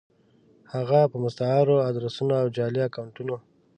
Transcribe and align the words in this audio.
هفه 0.73 0.99
په 1.11 1.17
مستعارو 1.23 1.75
ادرسونو 1.89 2.33
او 2.41 2.47
جعلي 2.55 2.81
اکونټونو 2.87 3.35